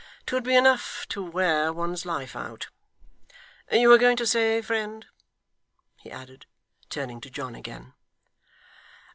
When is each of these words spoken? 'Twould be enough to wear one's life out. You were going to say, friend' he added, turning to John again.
'Twould 0.25 0.43
be 0.43 0.55
enough 0.55 1.05
to 1.07 1.21
wear 1.23 1.71
one's 1.71 2.07
life 2.07 2.35
out. 2.35 2.69
You 3.71 3.87
were 3.89 3.99
going 3.99 4.17
to 4.17 4.25
say, 4.25 4.59
friend' 4.63 5.05
he 6.01 6.09
added, 6.09 6.47
turning 6.89 7.21
to 7.21 7.29
John 7.29 7.53
again. 7.53 7.93